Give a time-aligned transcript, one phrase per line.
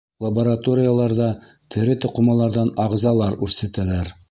[0.27, 1.27] Лабораторияларҙа
[1.77, 4.15] тере туҡымаларҙан ағзалар үрсетәләр.